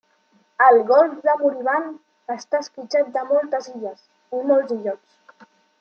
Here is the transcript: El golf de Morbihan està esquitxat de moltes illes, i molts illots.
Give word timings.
El 0.67 0.79
golf 0.91 1.19
de 1.27 1.35
Morbihan 1.41 1.85
està 2.37 2.63
esquitxat 2.65 3.15
de 3.19 3.27
moltes 3.35 3.73
illes, 3.75 4.05
i 4.41 4.45
molts 4.53 4.79
illots. 4.79 5.51